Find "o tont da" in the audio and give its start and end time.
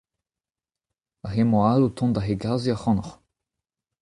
1.87-2.21